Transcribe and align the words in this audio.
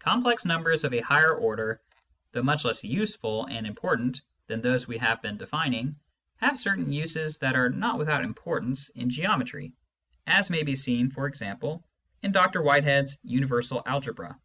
Complex 0.00 0.44
numbers 0.44 0.82
of 0.82 0.92
a 0.92 0.98
higher 1.00 1.32
order, 1.32 1.80
though 2.32 2.42
much 2.42 2.64
less 2.64 2.82
useful 2.82 3.46
and 3.46 3.64
important 3.68 4.20
than 4.48 4.60
those 4.60 4.88
what 4.88 4.94
we 4.94 4.98
have 4.98 5.22
been 5.22 5.36
defining, 5.36 5.94
have 6.38 6.58
certain 6.58 6.90
uses 6.90 7.38
that 7.38 7.54
are 7.54 7.70
not 7.70 7.96
without 7.96 8.24
importance 8.24 8.88
in 8.88 9.08
geometry, 9.10 9.72
as 10.26 10.50
may 10.50 10.64
be 10.64 10.74
seen, 10.74 11.08
for 11.08 11.28
example, 11.28 11.86
in 12.20 12.32
Dr 12.32 12.60
Whitehead's 12.62 13.20
Universal 13.22 13.84
Algebra. 13.86 14.40